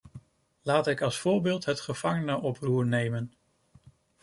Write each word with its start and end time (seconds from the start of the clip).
Laat 0.61 0.87
ik 0.87 1.01
als 1.01 1.17
voorbeeld 1.17 1.65
het 1.65 1.79
gevangenenoproer 1.79 2.85
nemen. 2.87 3.33